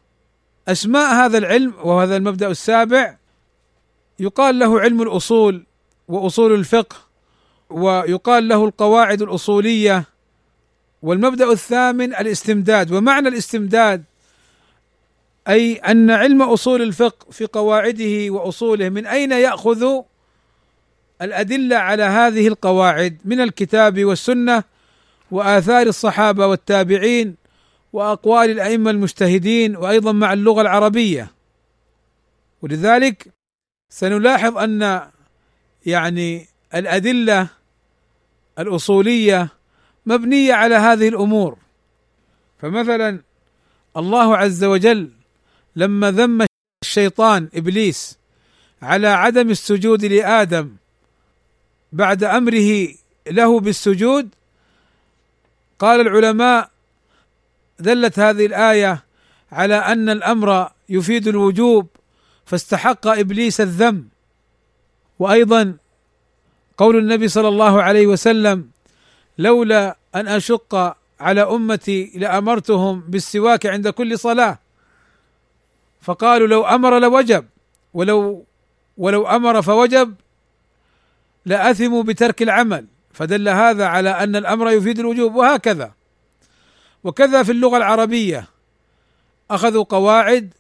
[0.67, 3.17] أسماء هذا العلم وهذا المبدأ السابع
[4.19, 5.63] يقال له علم الأصول
[6.07, 6.95] وأصول الفقه
[7.69, 10.03] ويقال له القواعد الأصولية
[11.01, 12.91] والمبدأ الثامن الاستمداد.
[12.91, 14.03] ومعنى الاستمداد
[15.47, 20.01] أي أن علم أصول الفقه في قواعده وأصوله من أين يأخذ
[21.21, 24.63] الأدلة على هذه القواعد؟ من الكتاب والسنة
[25.31, 27.35] وآثار الصحابة والتابعين
[27.93, 31.31] وأقوال الأئمة المجتهدين وأيضا مع اللغة العربية.
[32.61, 33.27] ولذلك
[33.91, 35.01] سنلاحظ أن
[35.85, 37.47] يعني الأدلة
[38.59, 39.49] الأصولية
[40.05, 41.57] مبنية على هذه الأمور.
[42.61, 43.21] فمثلا
[43.97, 45.11] الله عز وجل
[45.75, 46.45] لما ذم
[46.83, 48.17] الشيطان إبليس
[48.81, 50.75] على عدم السجود لآدم
[51.91, 52.87] بعد أمره
[53.27, 54.29] له بالسجود
[55.79, 56.69] قال العلماء
[57.79, 59.03] دلت هذه الآية
[59.51, 61.87] على أن الأمر يفيد الوجوب
[62.51, 64.07] فاستحق إبليس الذم
[65.19, 65.77] وأيضا
[66.77, 68.69] قول النبي صلى الله عليه وسلم
[69.37, 74.59] لولا أن أشق على أمتي لأمرتهم بالسواك عند كل صلاة.
[76.01, 77.45] فقالوا لو أمر لوجب
[77.93, 78.45] ولو
[78.97, 80.15] ولو أمر فوجب
[81.45, 82.85] لأثموا بترك العمل.
[83.13, 85.93] فدل هذا على أن الأمر يفيد الوجوب وهكذا.
[87.03, 88.47] وكذا في اللغة العربية
[89.51, 90.53] أخذوا قواعد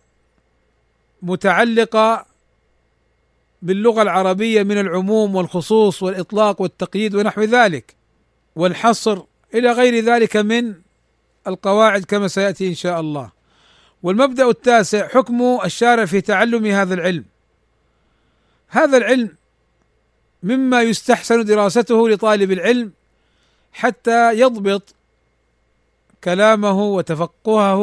[1.21, 2.25] متعلقة
[3.61, 7.95] باللغة العربية من العموم والخصوص والإطلاق والتقييد ونحو ذلك
[8.55, 9.21] والحصر
[9.53, 10.73] إلى غير ذلك من
[11.47, 13.31] القواعد كما سيأتي إن شاء الله.
[14.03, 17.25] والمبدأ التاسع حكم الشارع في تعلم هذا العلم.
[18.67, 19.29] هذا العلم
[20.43, 22.91] مما يستحسن دراسته لطالب العلم
[23.73, 24.95] حتى يضبط
[26.23, 27.77] كلامه وتفقهه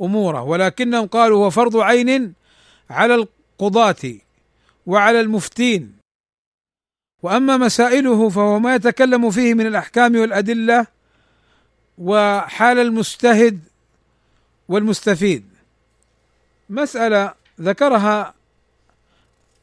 [0.00, 2.34] واموره ولكنهم قالوا هو فرض عين
[2.90, 4.14] على القضاة
[4.86, 5.96] وعلى المفتين.
[7.22, 10.86] وأما مسائله فهو ما يتكلم فيه من الأحكام والأدلة
[11.98, 13.60] وحال المجتهد
[14.68, 15.44] والمستفيد.
[16.70, 18.34] مسألة ذكرها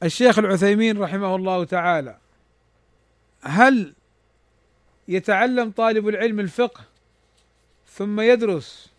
[0.03, 2.17] الشيخ العثيمين رحمه الله تعالى.
[3.41, 3.93] هل
[5.07, 6.81] يتعلم طالب العلم الفقه
[7.93, 8.96] ثم يدرس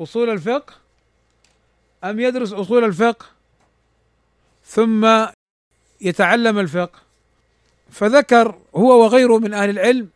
[0.00, 0.74] أصول الفقه؟
[2.04, 3.26] أم يدرس أصول الفقه؟
[4.64, 5.26] ثم
[6.00, 6.98] يتعلم الفقه.
[7.90, 10.08] فذكر هو وغيره من أهل العلم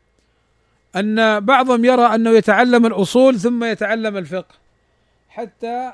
[0.97, 4.55] أن بعضهم يرى أنه يتعلم الأصول ثم يتعلم الفقه
[5.29, 5.93] حتى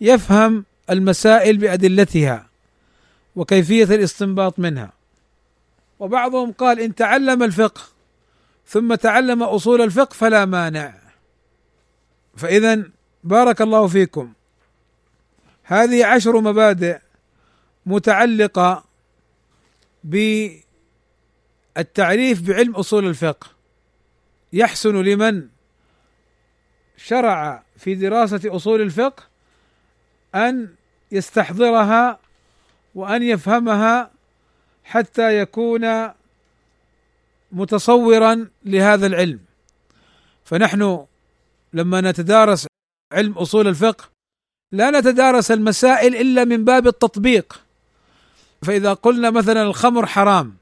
[0.00, 2.46] يفهم المسائل بأدلتها
[3.36, 4.92] وكيفية الاستنباط منها.
[5.98, 7.82] وبعضهم قال إن تعلم الفقه
[8.66, 10.94] ثم تعلم أصول الفقه فلا مانع.
[12.36, 12.84] فاذا
[13.24, 14.32] بارك الله فيكم.
[15.62, 16.98] هذه عشر مبادئ
[17.86, 18.84] متعلقة
[21.74, 23.46] بالتعريف بعلم أصول الفقه.
[24.52, 25.48] يحسن لمن
[26.96, 29.22] شرع في دراسة أصول الفقه
[30.34, 30.74] أن
[31.12, 32.18] يستحضرها
[32.94, 34.10] وأن يفهمها
[34.84, 36.10] حتى يكون
[37.52, 39.40] متصورا لهذا العلم.
[40.44, 41.06] فنحن
[41.72, 42.66] لما نتدارس
[43.14, 44.04] علم أصول الفقه
[44.72, 47.60] لا نتدارس المسائل إلا من باب التطبيق.
[48.62, 50.56] فإذا قلنا مثلا الخمر حرام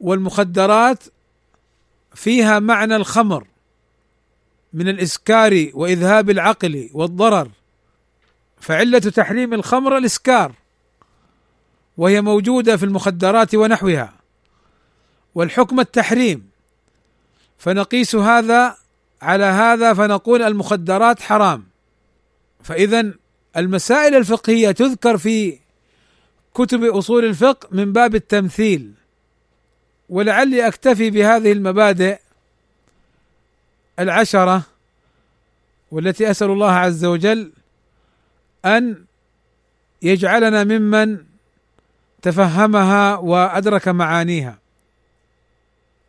[0.00, 1.04] والمخدرات
[2.14, 3.46] فيها معنى الخمر
[4.72, 7.50] من الإسكار وإذهاب العقل والضرر
[8.60, 10.52] فعلة تحريم الخمر الإسكار
[11.96, 14.12] وهي موجودة في المخدرات ونحوها
[15.34, 16.50] والحكم التحريم.
[17.58, 18.76] فنقيس هذا
[19.22, 21.64] على هذا فنقول المخدرات حرام.
[22.62, 23.12] فاذا
[23.56, 25.58] المسائل الفقهية تذكر في
[26.54, 28.92] كتب أصول الفقه من باب التمثيل.
[30.08, 32.18] ولعلي أكتفي بهذه المبادئ
[33.98, 34.62] العشرة
[35.90, 37.52] والتي أسأل الله عز وجل
[38.64, 39.04] أن
[40.02, 41.18] يجعلنا ممن
[42.22, 44.58] تفهمها وأدرك معانيها.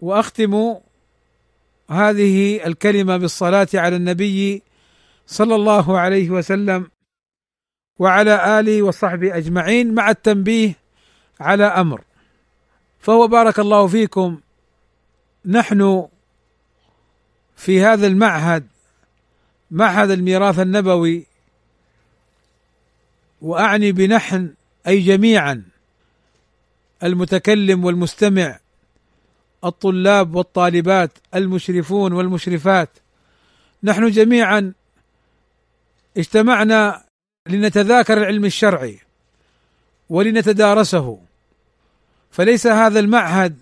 [0.02, 0.76] وأختم
[1.92, 4.64] هذه الكلمة بالصلاة على النبي
[5.28, 6.92] صلى الله عليه وسلم
[8.00, 10.74] وعلى آله وصحبه أجمعين مع التنبيه
[11.40, 12.02] على أمر.
[13.00, 14.40] فهو بارك الله فيكم.
[15.46, 16.08] نحن
[17.56, 18.68] في هذا المعهد
[19.72, 21.26] معهد الميراث النبوي
[23.42, 24.54] وأعني بنحن
[24.88, 25.64] أي جميعا
[27.04, 28.60] المتكلم والمستمع
[29.66, 32.90] الطلاب والطالبات المشرفون والمشرفات.
[33.84, 34.74] نحن جميعا
[36.18, 37.04] اجتمعنا
[37.48, 39.00] لنتذاكر العلم الشرعي
[40.10, 41.20] ولنتدارسه.
[42.32, 43.58] فليس هذا المعهد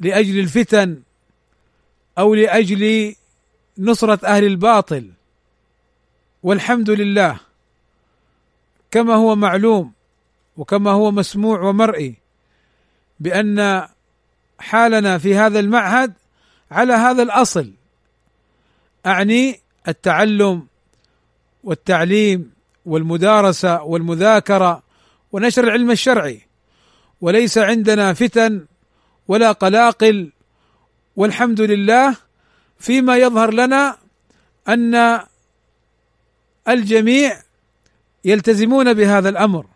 [0.00, 1.02] لأجل الفتن
[2.18, 3.14] أو لأجل
[3.78, 5.10] نصرة أهل الباطل.
[6.42, 7.40] والحمد لله
[8.90, 9.92] كما هو معلوم
[10.56, 12.14] وكما هو مسموع ومرئي
[13.20, 13.88] بأن
[14.58, 16.12] حالنا في هذا المعهد
[16.70, 17.72] على هذا الأصل.
[19.06, 20.66] أعني التعلم
[21.64, 22.52] والتعليم
[22.86, 24.82] والمدارسة والمذاكرة
[25.32, 26.40] ونشر العلم الشرعي.
[27.20, 28.66] وليس عندنا فتن
[29.28, 30.32] ولا قلاقل
[31.16, 32.16] والحمد لله
[32.78, 33.96] فيما يظهر لنا
[34.68, 35.20] أن
[36.68, 37.42] الجميع
[38.24, 39.66] يلتزمون بهذا الأمر.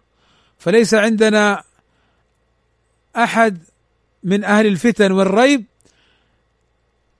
[0.59, 1.62] فليس عندنا
[3.16, 3.62] أحد
[4.25, 5.64] من أهل الفتن والريب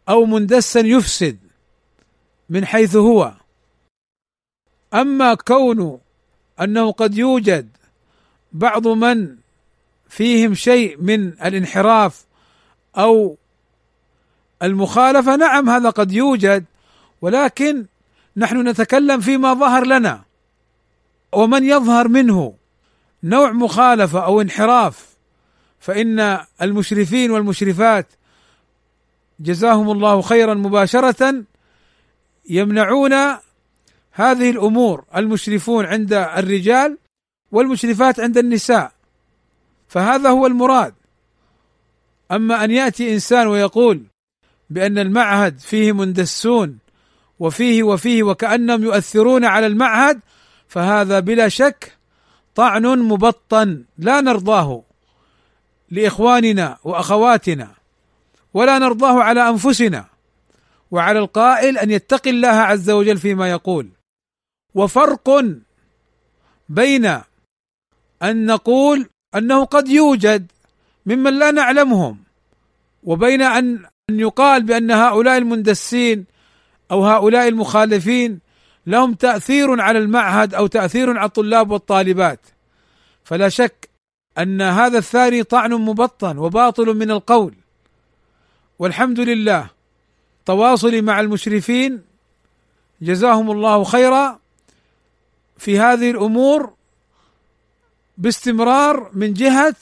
[0.09, 1.39] أو مندسا يفسد
[2.51, 3.33] من حيث هو.
[4.95, 5.99] أما كون
[6.61, 7.69] أنه قد يوجد
[8.53, 9.37] بعض من
[10.09, 12.25] فيهم شيء من الانحراف
[12.99, 13.37] أو
[14.63, 16.65] المخالفة نعم هذا قد يوجد
[17.23, 17.87] ولكن
[18.37, 20.23] نحن نتكلم فيما ظهر لنا.
[21.33, 22.55] ومن يظهر منه
[23.23, 25.10] نوع مخالفة أو انحراف
[25.81, 28.07] فإن المشرفين والمشرفات
[29.41, 31.45] جزاهم الله خيرا مباشرة
[32.49, 33.13] يمنعون
[34.13, 36.99] هذه الأمور المشرفون عند الرجال
[37.53, 38.93] والمشرفات عند النساء.
[39.89, 40.95] فهذا هو المراد.
[42.33, 44.03] أما أن يأتي إنسان ويقول
[44.71, 46.79] بأن المعهد فيه مندسون
[47.39, 50.21] وفيه وفيه وكأنهم يؤثرون على المعهد
[50.69, 51.97] فهذا بلا شك
[52.55, 54.83] طعن مبطن لا نرضاه.
[55.91, 57.69] لإخواننا وأخواتنا
[58.55, 60.05] ولا نرضاه على أنفسنا
[60.91, 63.89] وعلى القائل أن يتقي الله عز وجل فيما يقول.
[64.75, 65.45] وفرق
[66.69, 67.07] بين
[68.23, 70.47] أن نقول أنه قد يوجد
[71.07, 72.19] ممن لا نعلمهم
[73.03, 76.25] وبين أن أن يقال بأن هؤلاء المندسين
[76.91, 78.41] أو هؤلاء المخالفين
[78.87, 82.41] لهم تأثير على المعهد أو تأثير على الطلاب والطالبات.
[83.25, 83.90] فلا شك
[84.39, 87.55] أن هذا الثاني طعن مبطن وباطل من القول.
[88.79, 89.67] والحمد لله
[90.47, 92.03] تواصلي مع المشرفين
[93.03, 94.39] جزاهم الله خيرا
[95.59, 96.73] في هذه الأمور
[98.19, 99.77] باستمرار من جهة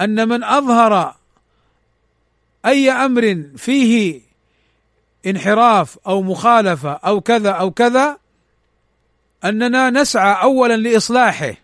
[0.00, 1.14] أن من أظهر
[2.66, 4.20] أي أمر فيه
[5.26, 8.18] انحراف أو مخالفة أو كذا أو كذا
[9.44, 11.54] أننا نسعى اولا لإصلاحه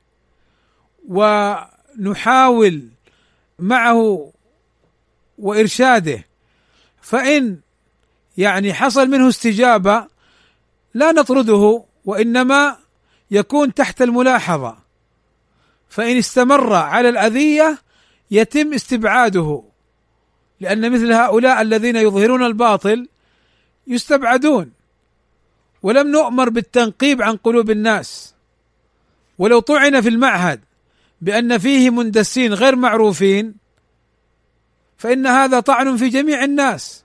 [1.98, 2.88] ونحاول
[3.58, 4.32] معه
[5.38, 6.24] وإرشاده
[7.02, 7.58] فإن
[8.36, 10.06] يعني حصل منه استجابة
[10.94, 12.76] لا نطرده وإنما
[13.30, 14.76] يكون تحت الملاحظة.
[15.88, 17.78] فإن استمر على الأذية
[18.30, 19.62] يتم استبعاده
[20.60, 23.08] لأن مثل هؤلاء الذين يظهرون الباطل
[23.86, 24.72] يستبعدون.
[25.82, 28.34] ولم نؤمر بالتنقيب عن قلوب الناس
[29.38, 30.60] ولو طعن في المعهد.
[31.20, 33.54] بأن فيه مندسين غير معروفين
[34.96, 37.04] فإن هذا طعن في جميع الناس.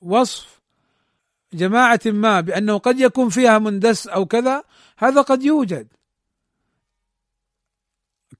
[0.00, 0.60] وصف
[1.52, 4.64] جماعة ما بأنه قد يكون فيها مندس أو كذا
[4.98, 5.88] هذا قد يوجد.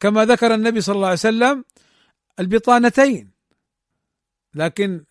[0.00, 1.64] كما ذكر النبي صلى الله عليه وسلم
[2.40, 3.30] البطانتين.
[4.54, 5.04] لكن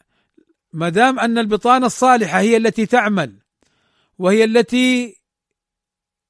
[0.74, 3.36] ما دام أن البطانة الصالحة هي التي تعمل
[4.20, 5.18] وهي التي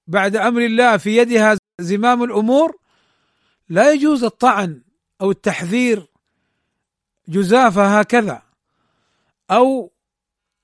[0.08, 2.78] بعد أمر الله في يدها زمام الأمور
[3.70, 4.82] لا يجوز الطعن
[5.22, 6.08] أو التحذير
[7.28, 8.42] جزافة هكذا
[9.52, 9.92] أو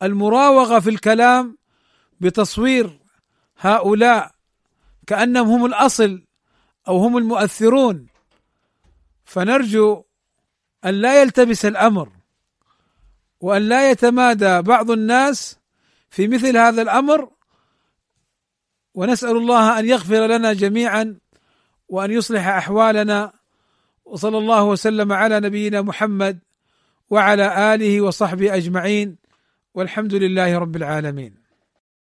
[0.04, 1.58] المراوغة في الكلام
[2.20, 3.00] بتصوير
[3.60, 4.32] هؤلاء
[5.08, 6.24] كأنهم هم الأصل
[6.88, 8.08] أو هم المؤثرون.
[9.26, 10.04] فنرجو
[10.86, 12.10] أن لا يلتبس الأمر
[13.40, 15.60] وأن لا يتمادى بعض الناس
[16.10, 17.30] في مثل هذا الأمر
[18.98, 21.16] ونسأل الله أن يغفر لنا جميعا
[21.90, 23.34] وأن يصلح أحوالنا
[24.06, 26.40] وصلى الله وسلم على نبينا محمد
[27.10, 29.18] وعلى آله وصحبه أجمعين
[29.74, 31.47] والحمد لله رب العالمين.